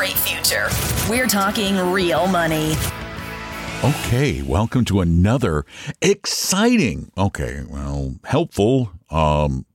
[0.00, 0.70] Great future.
[1.10, 2.74] We're talking real money.
[3.84, 5.66] Okay, welcome to another
[6.00, 9.66] exciting, okay, well, helpful, um,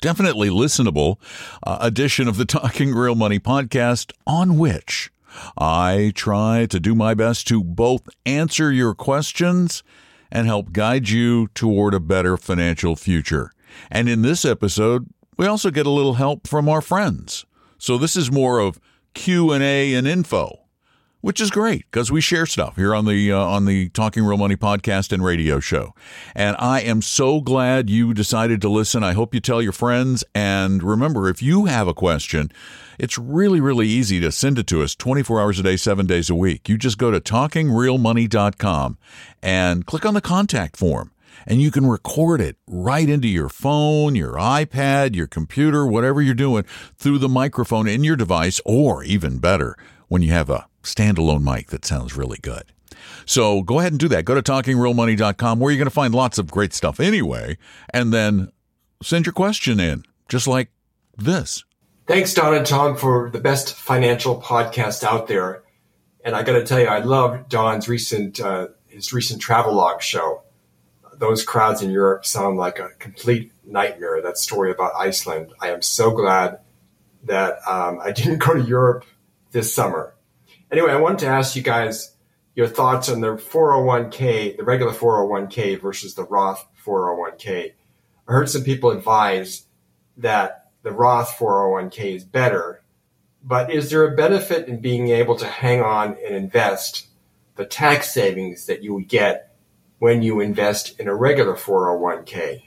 [0.00, 1.18] definitely listenable
[1.62, 5.10] uh, edition of the Talking Real Money podcast, on which
[5.58, 9.82] I try to do my best to both answer your questions
[10.32, 13.50] and help guide you toward a better financial future.
[13.90, 17.44] And in this episode, we also get a little help from our friends.
[17.76, 18.80] So this is more of
[19.16, 20.60] Q&A and info,
[21.22, 24.36] which is great because we share stuff here on the uh, on the Talking Real
[24.36, 25.94] Money podcast and radio show.
[26.34, 29.02] And I am so glad you decided to listen.
[29.02, 32.52] I hope you tell your friends and remember if you have a question,
[32.98, 36.28] it's really really easy to send it to us 24 hours a day, 7 days
[36.28, 36.68] a week.
[36.68, 38.98] You just go to talkingrealmoney.com
[39.42, 41.10] and click on the contact form
[41.46, 46.34] and you can record it right into your phone, your iPad, your computer, whatever you're
[46.34, 46.64] doing
[46.96, 49.76] through the microphone in your device, or even better,
[50.08, 52.72] when you have a standalone mic that sounds really good.
[53.24, 54.24] So go ahead and do that.
[54.24, 57.58] Go to talkingrealmoney.com where you're going to find lots of great stuff anyway,
[57.90, 58.50] and then
[59.02, 60.70] send your question in, just like
[61.16, 61.64] this.
[62.06, 65.64] Thanks, Don and Tom, for the best financial podcast out there.
[66.24, 70.42] And I got to tell you, I love Don's recent uh, his recent travelogue show
[71.18, 74.20] those crowds in Europe sound like a complete nightmare.
[74.22, 75.52] That story about Iceland.
[75.60, 76.60] I am so glad
[77.24, 79.04] that um, I didn't go to Europe
[79.52, 80.14] this summer.
[80.70, 82.14] Anyway, I wanted to ask you guys
[82.54, 87.72] your thoughts on the 401k, the regular 401k versus the Roth 401k.
[88.28, 89.66] I heard some people advise
[90.16, 92.82] that the Roth 401k is better,
[93.44, 97.08] but is there a benefit in being able to hang on and invest
[97.56, 99.45] the tax savings that you would get
[99.98, 102.62] when you invest in a regular 401k.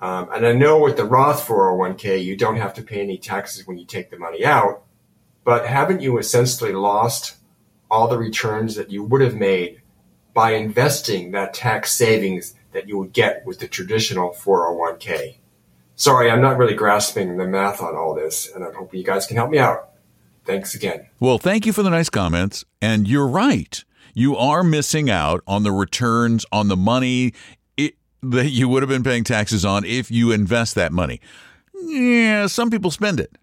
[0.00, 3.66] Um, and I know with the Roth 401k, you don't have to pay any taxes
[3.66, 4.82] when you take the money out,
[5.44, 7.36] but haven't you essentially lost
[7.90, 9.80] all the returns that you would have made
[10.34, 15.36] by investing that tax savings that you would get with the traditional 401k?
[15.94, 19.26] Sorry, I'm not really grasping the math on all this, and I'm hoping you guys
[19.26, 19.90] can help me out.
[20.44, 21.06] Thanks again.
[21.20, 22.64] Well, thank you for the nice comments.
[22.80, 23.84] And you're right
[24.14, 27.32] you are missing out on the returns on the money
[27.76, 31.20] it, that you would have been paying taxes on if you invest that money.
[31.74, 33.36] Yeah, some people spend it.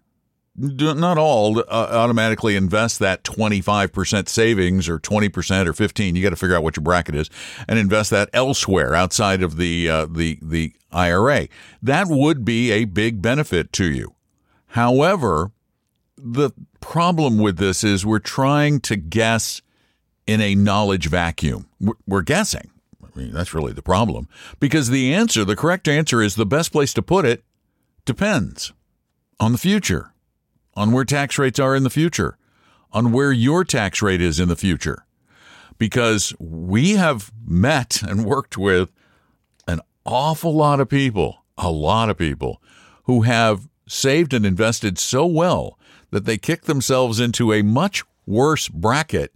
[0.56, 6.16] Not all uh, automatically invest that 25% savings or 20% or 15.
[6.16, 7.30] You got to figure out what your bracket is
[7.66, 11.48] and invest that elsewhere outside of the uh, the the IRA.
[11.80, 14.14] That would be a big benefit to you.
[14.68, 15.52] However,
[16.16, 16.50] the
[16.80, 19.62] problem with this is we're trying to guess
[20.30, 21.66] in a knowledge vacuum.
[22.06, 22.70] We're guessing.
[23.02, 24.28] I mean, that's really the problem.
[24.60, 27.42] Because the answer, the correct answer is the best place to put it
[28.04, 28.72] depends
[29.40, 30.12] on the future,
[30.74, 32.38] on where tax rates are in the future,
[32.92, 35.04] on where your tax rate is in the future.
[35.78, 38.92] Because we have met and worked with
[39.66, 42.62] an awful lot of people, a lot of people
[43.04, 45.76] who have saved and invested so well
[46.10, 49.34] that they kicked themselves into a much worse bracket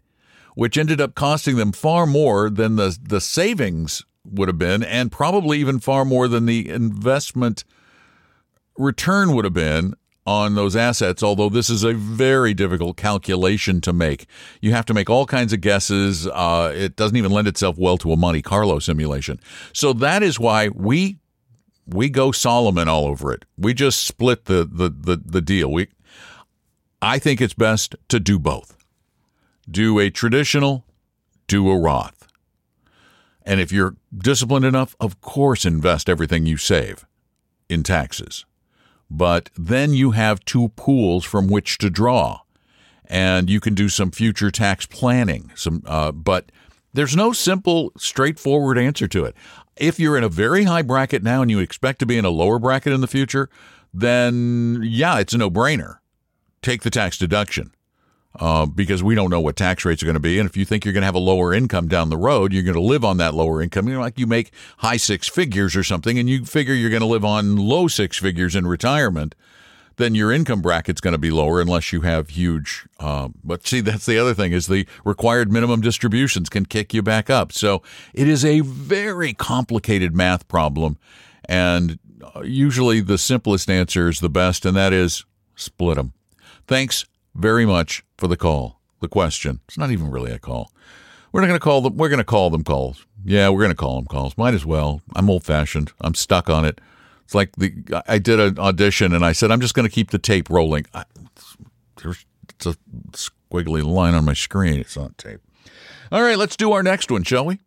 [0.55, 5.13] which ended up costing them far more than the, the savings would have been, and
[5.13, 7.65] probably even far more than the investment
[8.77, 9.95] return would have been
[10.27, 14.27] on those assets, although this is a very difficult calculation to make.
[14.61, 16.27] You have to make all kinds of guesses.
[16.27, 19.39] Uh, it doesn't even lend itself well to a Monte Carlo simulation.
[19.73, 21.19] So that is why we
[21.87, 23.45] we go Solomon all over it.
[23.59, 25.71] We just split the the the, the deal.
[25.71, 25.89] We
[27.03, 28.74] I think it's best to do both
[29.71, 30.85] do a traditional,
[31.47, 32.29] do a Roth.
[33.45, 37.05] And if you're disciplined enough, of course, invest everything you save
[37.69, 38.45] in taxes.
[39.11, 42.41] But then you have two pools from which to draw,
[43.07, 45.53] and you can do some future tax planning.
[45.55, 46.51] Some, uh, but
[46.95, 49.35] there's no simple, straightforward answer to it.
[49.77, 52.31] If you're in a very high bracket now and you expect to be in a
[52.31, 53.51] lower bracket in the future,
[53.93, 55.99] then yeah, it's a no brainer.
[56.63, 57.73] Take the tax deduction.
[58.41, 60.39] Uh, because we don't know what tax rates are going to be.
[60.39, 62.65] And if you think you're going to have a lower income down the road, you're
[62.65, 63.89] going to live on that lower income.
[63.89, 67.01] You know, like you make high six figures or something, and you figure you're going
[67.01, 69.35] to live on low six figures in retirement.
[69.97, 72.85] Then your income bracket's going to be lower unless you have huge.
[72.99, 77.03] Uh, but see, that's the other thing is the required minimum distributions can kick you
[77.03, 77.53] back up.
[77.53, 77.81] So
[78.13, 80.99] it is a very complicated math problem,
[81.45, 82.01] and
[82.35, 86.13] uh, usually the simplest answer is the best, and that is split them.
[86.67, 87.05] Thanks
[87.35, 88.81] very much for the call.
[89.01, 89.61] The question.
[89.69, 90.71] It's not even really a call.
[91.31, 91.97] We're not going to call them.
[91.97, 93.05] We're going to call them calls.
[93.25, 94.39] Yeah, we're going to call them calls.
[94.39, 95.03] Might as well.
[95.15, 95.93] I'm old fashioned.
[96.01, 96.81] I'm stuck on it.
[97.25, 100.11] It's like the I did an audition and I said I'm just going to keep
[100.11, 100.87] the tape rolling.
[100.95, 101.05] I,
[101.99, 102.77] it's a
[103.13, 104.81] squiggly line on my screen.
[104.81, 105.41] It's on tape.
[106.13, 107.59] All right, let's do our next one, shall we?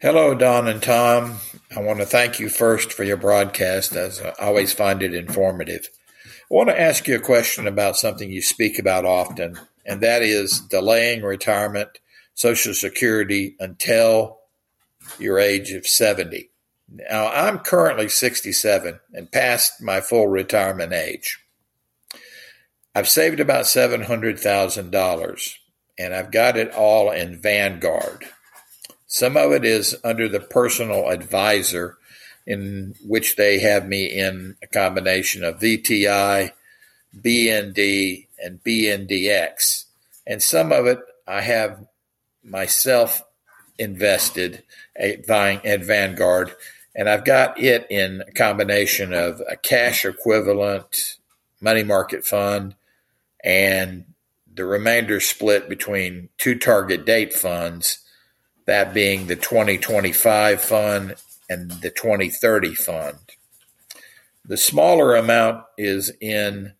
[0.00, 1.38] Hello, Don and Tom.
[1.76, 5.88] I want to thank you first for your broadcast, as I always find it informative.
[6.52, 10.20] I want to ask you a question about something you speak about often, and that
[10.20, 11.98] is delaying retirement,
[12.34, 14.40] Social Security until
[15.18, 16.50] your age of 70.
[17.08, 21.42] Now, I'm currently 67 and past my full retirement age.
[22.94, 25.54] I've saved about $700,000
[25.98, 28.26] and I've got it all in Vanguard.
[29.06, 31.96] Some of it is under the personal advisor
[32.46, 36.52] in which they have me in a combination of VTI,
[37.16, 39.84] BND, and BNDX.
[40.26, 41.86] And some of it I have
[42.42, 43.22] myself
[43.78, 44.62] invested
[44.96, 46.52] at, Vanguard,
[46.94, 51.16] and I've got it in a combination of a cash equivalent
[51.60, 52.74] money market fund
[53.42, 54.04] and
[54.54, 57.98] the remainder split between two target date funds,
[58.66, 61.14] that being the 2025 fund
[61.52, 63.18] and the 2030 fund.
[64.44, 66.72] The smaller amount is in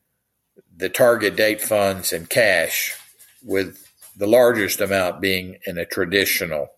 [0.75, 2.97] the target date funds and cash,
[3.45, 6.73] with the largest amount being in a traditional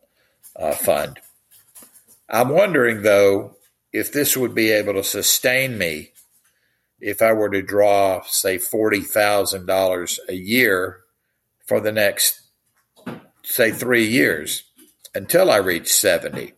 [0.57, 1.21] uh, fund.
[2.29, 3.57] I'm wondering, though,
[3.93, 6.13] if this would be able to sustain me
[7.01, 11.01] if I were to draw, say, $40,000 a year
[11.67, 12.41] for the next,
[13.43, 14.65] say, three years
[15.15, 16.55] until I reach 70.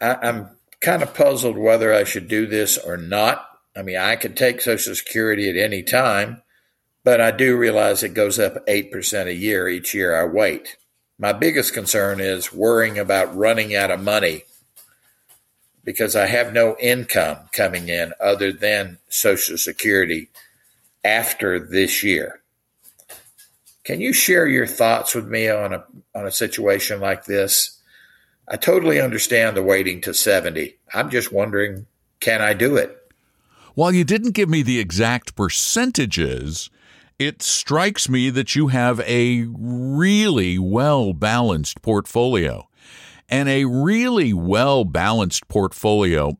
[0.00, 0.50] I, I'm
[0.80, 3.44] kind of puzzled whether I should do this or not.
[3.76, 6.42] I mean, I could take Social Security at any time,
[7.04, 10.76] but I do realize it goes up 8% a year each year I wait.
[11.18, 14.44] My biggest concern is worrying about running out of money
[15.84, 20.28] because I have no income coming in other than Social Security
[21.04, 22.40] after this year.
[23.84, 25.84] Can you share your thoughts with me on a
[26.14, 27.77] on a situation like this?
[28.50, 30.78] I totally understand the waiting to 70.
[30.94, 31.86] I'm just wondering,
[32.20, 32.96] can I do it?
[33.74, 36.70] While you didn't give me the exact percentages,
[37.18, 42.68] it strikes me that you have a really well balanced portfolio.
[43.28, 46.38] And a really well balanced portfolio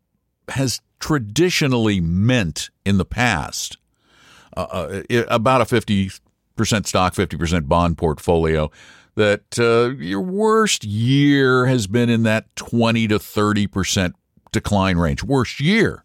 [0.49, 3.76] has traditionally meant in the past
[4.56, 6.11] uh, uh about a 50
[6.56, 8.70] percent stock, 50% bond portfolio,
[9.18, 14.12] that uh, your worst year has been in that 20 to 30%
[14.52, 15.24] decline range.
[15.24, 16.04] Worst year.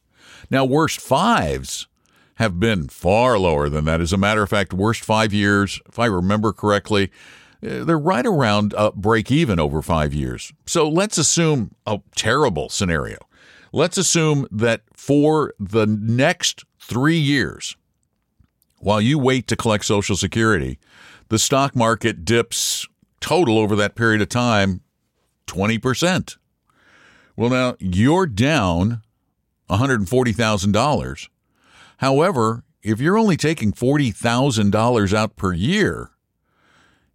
[0.49, 1.87] Now, worst fives
[2.35, 4.01] have been far lower than that.
[4.01, 7.11] As a matter of fact, worst five years, if I remember correctly,
[7.63, 10.51] uh, they're right around uh, break even over five years.
[10.65, 13.19] So let's assume a terrible scenario.
[13.71, 17.77] Let's assume that for the next three years,
[18.79, 20.79] while you wait to collect Social Security,
[21.29, 22.87] the stock market dips
[23.23, 24.81] total over that period of time
[25.47, 26.37] 20%.
[27.37, 29.01] Well, now you're down
[29.69, 31.29] $140,000.
[31.97, 36.11] However, if you're only taking $40,000 out per year,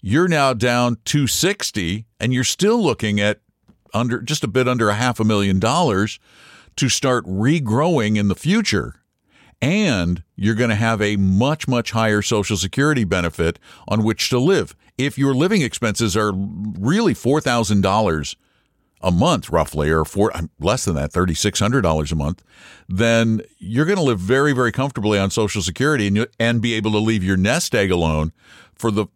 [0.01, 3.41] you're now down 260 and you're still looking at
[3.93, 6.19] under just a bit under a half a million dollars
[6.77, 9.03] to start regrowing in the future
[9.61, 14.39] and you're going to have a much, much higher Social Security benefit on which to
[14.39, 14.75] live.
[14.97, 18.37] If your living expenses are really $4,000
[19.01, 22.43] a month, roughly, or four, less than that, $3,600 a month,
[22.89, 26.93] then you're going to live very, very comfortably on Social Security and, and be able
[26.93, 28.33] to leave your nest egg alone
[28.75, 29.07] for the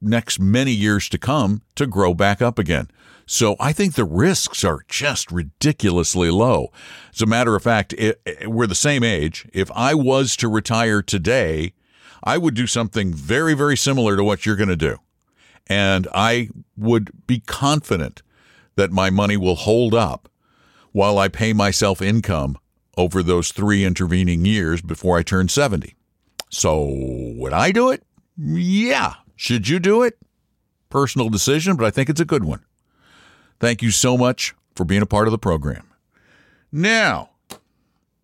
[0.00, 2.88] next many years to come to grow back up again.
[3.32, 6.72] So I think the risks are just ridiculously low.
[7.14, 9.46] As a matter of fact, it, it, we're the same age.
[9.52, 11.74] If I was to retire today,
[12.24, 14.96] I would do something very, very similar to what you're going to do.
[15.68, 18.22] And I would be confident
[18.74, 20.28] that my money will hold up
[20.90, 22.58] while I pay myself income
[22.96, 25.94] over those three intervening years before I turn 70.
[26.50, 26.84] So
[27.36, 28.02] would I do it?
[28.36, 29.14] Yeah.
[29.36, 30.18] Should you do it?
[30.88, 32.64] Personal decision, but I think it's a good one.
[33.60, 35.86] Thank you so much for being a part of the program.
[36.72, 37.28] Now,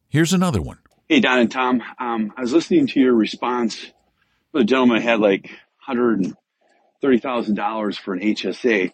[0.09, 0.78] here's another one.
[1.09, 1.83] Hey, Don and Tom.
[2.00, 3.93] Um, I was listening to your response.
[4.55, 5.50] The gentleman had like
[5.87, 8.90] $130,000 for an HSA.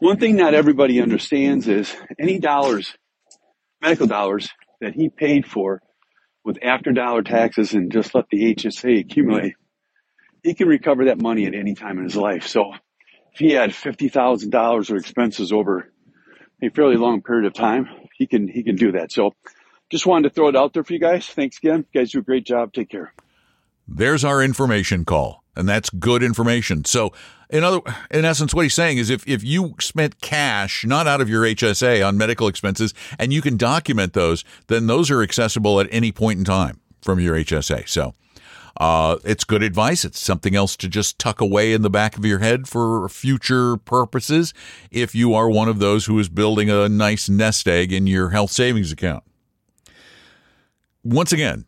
[0.00, 2.94] One thing not everybody understands is any dollars,
[3.80, 4.50] medical dollars
[4.82, 5.80] that he paid for
[6.44, 9.54] with after dollar taxes and just let the HSA accumulate,
[10.42, 12.46] he can recover that money at any time in his life.
[12.46, 12.74] So
[13.34, 15.90] if he had $50,000 of expenses over
[16.62, 19.12] a fairly long period of time, he can, he can do that.
[19.12, 19.34] So
[19.90, 21.26] just wanted to throw it out there for you guys.
[21.26, 21.84] Thanks again.
[21.92, 22.72] You guys do a great job.
[22.72, 23.12] Take care.
[23.86, 26.84] There's our information call, and that's good information.
[26.84, 27.12] So,
[27.50, 31.20] in other, in essence, what he's saying is, if if you spent cash not out
[31.20, 35.80] of your HSA on medical expenses, and you can document those, then those are accessible
[35.80, 37.86] at any point in time from your HSA.
[37.88, 38.14] So,
[38.78, 40.04] uh, it's good advice.
[40.04, 43.76] It's something else to just tuck away in the back of your head for future
[43.76, 44.52] purposes.
[44.90, 48.30] If you are one of those who is building a nice nest egg in your
[48.30, 49.22] health savings account.
[51.02, 51.66] Once again,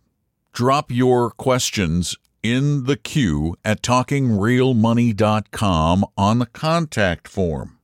[0.52, 7.78] drop your questions in the queue at talkingrealmoney.com on the contact form.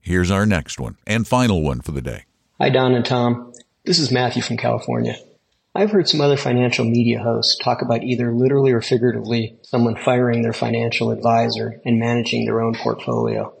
[0.00, 2.24] Here's our next one and final one for the day.
[2.60, 3.52] Hi, Don and Tom.
[3.84, 5.16] This is Matthew from California.
[5.74, 10.42] I've heard some other financial media hosts talk about either literally or figuratively someone firing
[10.42, 13.54] their financial advisor and managing their own portfolio.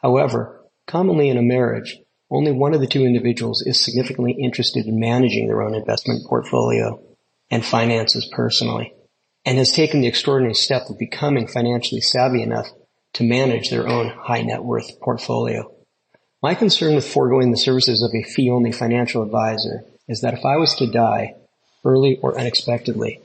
[0.00, 1.98] However, commonly in a marriage,
[2.30, 7.02] only one of the two individuals is significantly interested in managing their own investment portfolio
[7.50, 8.94] and finances personally
[9.44, 12.68] and has taken the extraordinary step of becoming financially savvy enough
[13.12, 15.70] to manage their own high net worth portfolio.
[16.42, 20.46] My concern with foregoing the services of a fee only financial advisor is that if
[20.46, 21.34] I was to die
[21.88, 23.20] early or unexpectedly,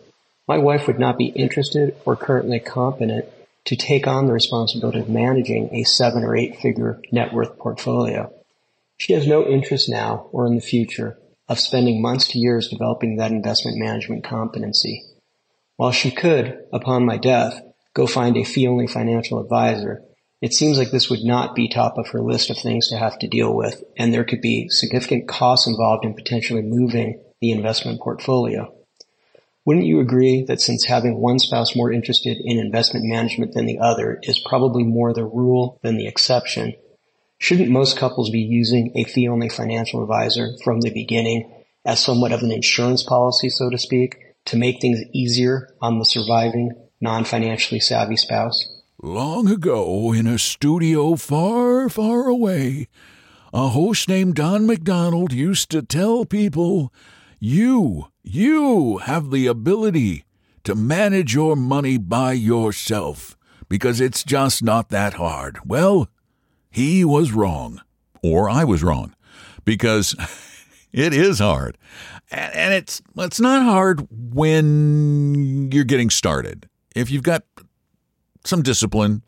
[0.48, 3.26] my wife would not be interested or currently competent
[3.66, 8.34] to take on the responsibility of managing a seven or eight figure net worth portfolio.
[8.98, 11.18] She has no interest now or in the future
[11.48, 15.04] of spending months to years developing that investment management competency.
[15.76, 17.62] While she could, upon my death,
[17.94, 20.04] go find a fee-only financial advisor,
[20.42, 23.18] it seems like this would not be top of her list of things to have
[23.20, 28.00] to deal with, and there could be significant costs involved in potentially moving the investment
[28.02, 28.74] portfolio.
[29.66, 33.80] Wouldn't you agree that since having one spouse more interested in investment management than the
[33.80, 36.74] other is probably more the rule than the exception,
[37.44, 41.52] Shouldn't most couples be using a fee-only financial advisor from the beginning
[41.84, 46.06] as somewhat of an insurance policy, so to speak, to make things easier on the
[46.06, 46.72] surviving,
[47.02, 48.66] non-financially savvy spouse?
[49.02, 52.88] Long ago, in a studio far, far away,
[53.54, 56.94] a host named Don McDonald used to tell people,
[57.46, 60.24] You, you have the ability
[60.64, 63.36] to manage your money by yourself
[63.68, 65.60] because it's just not that hard.
[65.66, 66.08] Well,
[66.72, 67.82] he was wrong,
[68.22, 69.14] or I was wrong,
[69.66, 70.16] because
[70.94, 71.78] it is hard.
[72.32, 76.70] And it's it's not hard when you're getting started.
[76.96, 77.44] If you've got
[78.46, 79.22] some discipline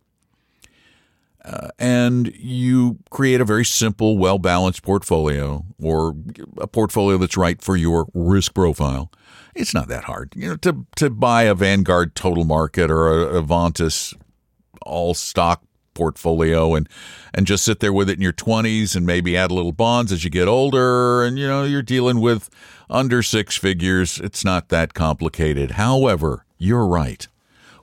[1.46, 6.16] uh, and you create a very simple, well balanced portfolio or
[6.58, 9.12] a portfolio that's right for your risk profile,
[9.54, 10.34] it's not that hard.
[10.36, 14.16] You know, to to buy a Vanguard Total Market or a Avantis
[14.86, 16.90] all stock portfolio and
[17.34, 20.12] and just sit there with it in your 20s and maybe add a little bonds
[20.12, 22.50] as you get older and you know you're dealing with
[22.90, 24.20] under six figures.
[24.20, 25.72] It's not that complicated.
[25.72, 27.28] However you're right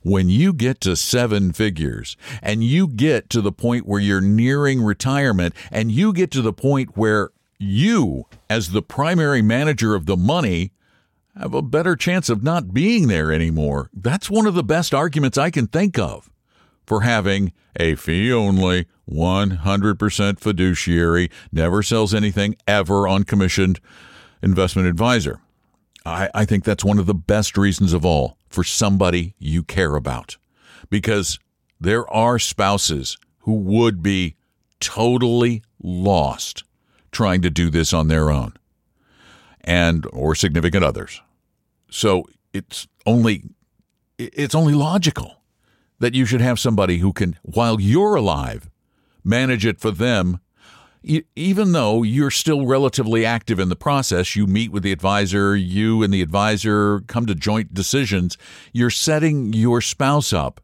[0.02, 4.82] when you get to seven figures and you get to the point where you're nearing
[4.82, 10.16] retirement and you get to the point where you as the primary manager of the
[10.16, 10.73] money
[11.38, 15.38] have a better chance of not being there anymore that's one of the best arguments
[15.38, 16.28] i can think of
[16.87, 23.80] for having a fee only, 100% fiduciary, never sells anything ever on commissioned
[24.42, 25.40] investment advisor.
[26.04, 29.94] I, I think that's one of the best reasons of all for somebody you care
[29.97, 30.37] about
[30.90, 31.38] because
[31.80, 34.37] there are spouses who would be
[34.80, 36.64] totally lost
[37.11, 38.54] trying to do this on their own
[39.61, 41.21] and or significant others.
[41.90, 43.44] So it's only
[44.18, 45.42] it's only logical
[45.99, 48.68] that you should have somebody who can, while you're alive,
[49.25, 50.40] manage it for them.
[51.02, 56.02] Even though you're still relatively active in the process, you meet with the advisor, you
[56.02, 58.38] and the advisor come to joint decisions,
[58.73, 60.61] you're setting your spouse up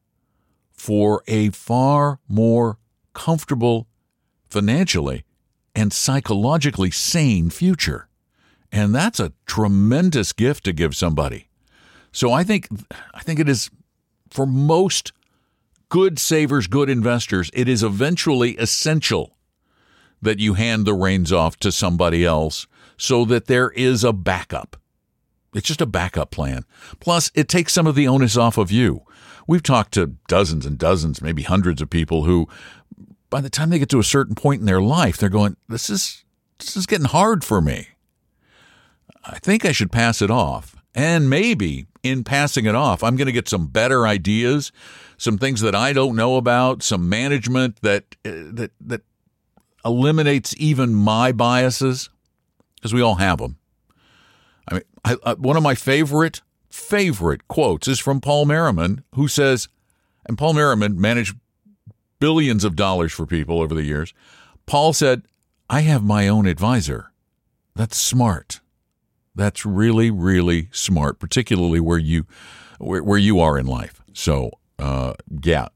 [0.71, 2.79] for a far more
[3.15, 3.89] comfortable
[4.49, 5.25] financially
[5.75, 8.09] and psychologically sane future.
[8.71, 11.49] And that's a tremendous gift to give somebody.
[12.13, 12.69] So I think
[13.15, 13.71] I think it is
[14.31, 15.13] for most
[15.89, 19.38] good savers, good investors, it is eventually essential
[20.23, 24.77] that you hand the reins off to somebody else so that there is a backup.
[25.55, 26.65] It's just a backup plan.
[27.01, 29.03] Plus, it takes some of the onus off of you.
[29.47, 32.49] We've talked to dozens and dozens, maybe hundreds of people who,
[33.31, 35.89] by the time they get to a certain point in their life, they're going, "This
[35.89, 36.25] is
[36.59, 37.89] this is getting hard for me.
[39.25, 43.27] I think I should pass it off." And maybe in passing it off, I'm going
[43.27, 44.71] to get some better ideas,
[45.17, 49.03] some things that I don't know about, some management that uh, that that
[49.89, 52.11] eliminates even my biases
[52.77, 53.57] because we all have them.
[54.69, 59.27] I mean, I, I, one of my favorite favorite quotes is from Paul Merriman, who
[59.27, 59.69] says,
[60.27, 61.35] and Paul Merriman managed
[62.21, 64.13] billions of dollars for people over the years.
[64.67, 65.23] Paul said,
[65.71, 67.13] I have my own advisor.
[67.75, 68.61] That's smart.
[69.35, 72.27] That's really, really smart, particularly where you
[72.79, 74.03] where, where you are in life.
[74.13, 75.69] So, uh, yeah,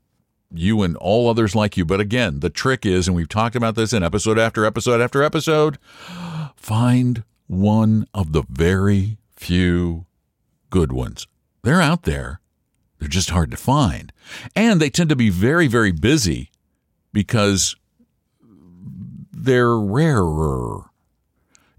[0.55, 1.85] you and all others like you.
[1.85, 5.23] But again, the trick is, and we've talked about this in episode after episode after
[5.23, 5.79] episode,
[6.57, 10.07] find one of the very few
[10.71, 11.27] good ones.
[11.63, 12.41] They're out there.
[12.99, 14.13] They're just hard to find.
[14.55, 16.51] And they tend to be very, very busy
[17.13, 17.75] because
[19.33, 20.92] they're rarer.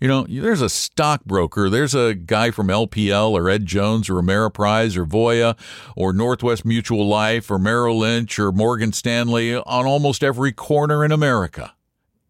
[0.03, 4.97] You know, there's a stockbroker, there's a guy from LPL or Ed Jones or Ameriprise
[4.97, 5.57] or Voya
[5.95, 11.13] or Northwest Mutual Life or Merrill Lynch or Morgan Stanley on almost every corner in
[11.13, 11.73] America.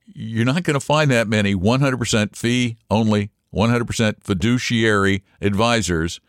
[0.06, 6.22] You're not going to find that many 100% fee only, 100% fiduciary advisors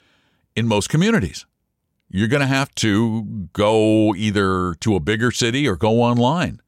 [0.56, 1.44] in most communities.
[2.08, 6.62] You're going to have to go either to a bigger city or go online.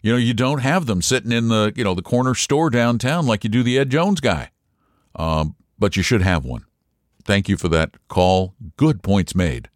[0.00, 3.26] You know, you don't have them sitting in the you know the corner store downtown
[3.26, 4.50] like you do the Ed Jones guy,
[5.16, 6.64] um, but you should have one.
[7.24, 8.54] Thank you for that call.
[8.76, 9.68] Good points made,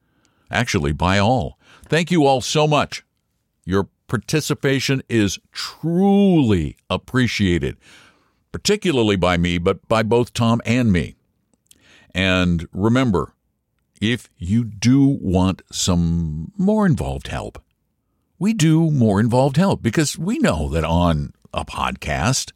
[0.51, 1.59] actually by all.
[1.87, 3.05] Thank you all so much.
[3.65, 7.77] Your participation is truly appreciated,
[8.53, 11.17] particularly by me, but by both Tom and me.
[12.15, 13.35] And remember,
[14.01, 17.63] if you do want some more involved help,
[18.43, 22.51] we do more involved help because we know that on a podcast,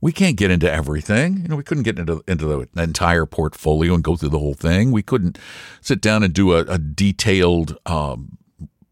[0.00, 1.38] we can't get into everything.
[1.38, 4.54] You know, we couldn't get into into the entire portfolio and go through the whole
[4.54, 4.92] thing.
[4.92, 5.36] We couldn't
[5.80, 8.38] sit down and do a, a detailed um,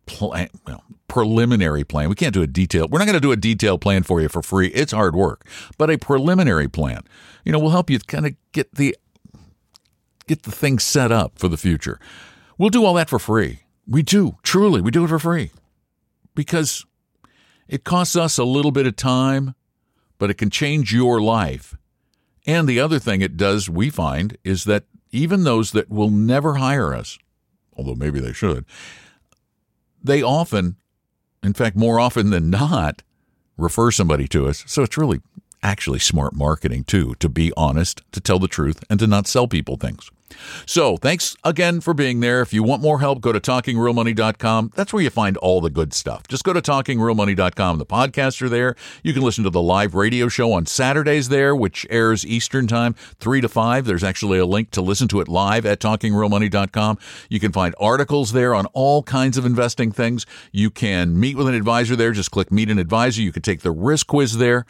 [0.06, 2.08] plan, well, preliminary plan.
[2.08, 2.90] We can't do a detailed.
[2.90, 4.66] We're not going to do a detailed plan for you for free.
[4.68, 5.46] It's hard work,
[5.78, 7.02] but a preliminary plan,
[7.44, 8.96] you know, will help you kind of get the
[10.26, 12.00] get the thing set up for the future.
[12.58, 13.60] We'll do all that for free.
[13.86, 14.80] We do truly.
[14.80, 15.52] We do it for free
[16.34, 16.84] because
[17.68, 19.54] it costs us a little bit of time,
[20.18, 21.76] but it can change your life.
[22.46, 26.54] And the other thing it does, we find, is that even those that will never
[26.54, 27.18] hire us,
[27.76, 28.64] although maybe they should,
[30.02, 30.76] they often,
[31.42, 33.02] in fact, more often than not,
[33.56, 34.64] refer somebody to us.
[34.66, 35.20] So it's really
[35.62, 39.46] actually smart marketing, too, to be honest, to tell the truth, and to not sell
[39.46, 40.10] people things.
[40.66, 42.40] So, thanks again for being there.
[42.40, 44.72] If you want more help, go to talkingrealmoney.com.
[44.74, 46.26] That's where you find all the good stuff.
[46.28, 47.78] Just go to talkingrealmoney.com.
[47.78, 48.74] The podcasts are there.
[49.02, 52.94] You can listen to the live radio show on Saturdays there, which airs Eastern Time,
[52.94, 53.84] 3 to 5.
[53.84, 56.98] There's actually a link to listen to it live at talkingrealmoney.com.
[57.28, 60.26] You can find articles there on all kinds of investing things.
[60.50, 62.12] You can meet with an advisor there.
[62.12, 63.22] Just click Meet an Advisor.
[63.22, 64.66] You can take the risk quiz there.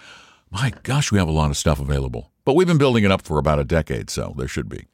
[0.53, 2.31] My gosh, we have a lot of stuff available.
[2.45, 4.87] But we've been building it up for about a decade, so there should be.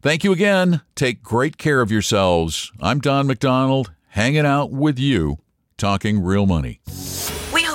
[0.00, 0.80] Thank you again.
[0.94, 2.72] Take great care of yourselves.
[2.80, 5.38] I'm Don McDonald, hanging out with you,
[5.76, 6.80] talking real money